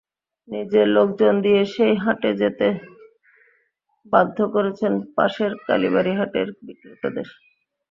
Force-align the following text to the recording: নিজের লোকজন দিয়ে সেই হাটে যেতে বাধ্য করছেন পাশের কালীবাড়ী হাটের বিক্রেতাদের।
নিজের 0.49 0.87
লোকজন 0.89 1.33
দিয়ে 1.45 1.61
সেই 1.73 1.95
হাটে 2.03 2.29
যেতে 2.41 2.67
বাধ্য 4.13 4.37
করছেন 4.53 4.93
পাশের 5.15 5.51
কালীবাড়ী 5.67 6.11
হাটের 6.19 6.47
বিক্রেতাদের। 6.65 7.27